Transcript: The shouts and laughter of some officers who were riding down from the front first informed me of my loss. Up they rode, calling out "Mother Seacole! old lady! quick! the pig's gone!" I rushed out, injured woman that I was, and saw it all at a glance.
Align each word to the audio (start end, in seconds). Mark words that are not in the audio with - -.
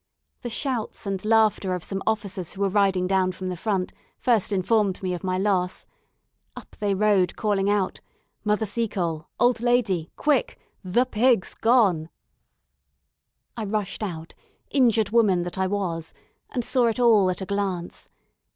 The 0.41 0.49
shouts 0.49 1.05
and 1.05 1.23
laughter 1.23 1.75
of 1.75 1.83
some 1.83 2.01
officers 2.07 2.53
who 2.53 2.61
were 2.61 2.69
riding 2.69 3.05
down 3.05 3.33
from 3.33 3.49
the 3.49 3.55
front 3.55 3.93
first 4.17 4.51
informed 4.51 5.03
me 5.03 5.13
of 5.13 5.23
my 5.23 5.37
loss. 5.37 5.85
Up 6.55 6.75
they 6.79 6.95
rode, 6.95 7.35
calling 7.35 7.69
out 7.69 8.01
"Mother 8.43 8.65
Seacole! 8.65 9.27
old 9.39 9.61
lady! 9.61 10.09
quick! 10.15 10.57
the 10.83 11.05
pig's 11.05 11.53
gone!" 11.53 12.09
I 13.55 13.63
rushed 13.63 14.01
out, 14.01 14.33
injured 14.71 15.11
woman 15.11 15.43
that 15.43 15.59
I 15.59 15.67
was, 15.67 16.15
and 16.49 16.65
saw 16.65 16.87
it 16.87 16.99
all 16.99 17.29
at 17.29 17.41
a 17.41 17.45
glance. 17.45 18.09